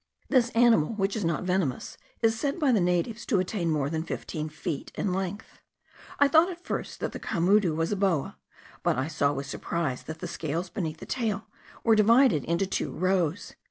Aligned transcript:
This 0.29 0.49
animal, 0.55 0.93
which 0.93 1.15
is 1.15 1.23
not 1.23 1.43
venomous, 1.43 1.95
is 2.23 2.33
said 2.39 2.57
by 2.57 2.71
the 2.71 2.81
natives 2.81 3.23
to 3.27 3.39
attain 3.39 3.69
more 3.69 3.87
than 3.87 4.01
fifteen 4.01 4.49
feet 4.49 4.91
in 4.95 5.13
length. 5.13 5.59
I 6.17 6.27
thought 6.27 6.49
at 6.49 6.65
first, 6.65 6.99
that 7.01 7.11
the 7.11 7.19
camudu 7.19 7.75
was 7.75 7.91
a 7.91 7.95
boa; 7.95 8.35
but 8.81 8.97
I 8.97 9.07
saw 9.07 9.31
with 9.31 9.45
surprise, 9.45 10.01
that 10.05 10.17
the 10.17 10.27
scales 10.27 10.71
beneath 10.71 10.97
the 10.97 11.05
tail 11.05 11.45
were 11.83 11.95
divided 11.95 12.43
into 12.45 12.65
two 12.65 12.91
rows. 12.91 13.53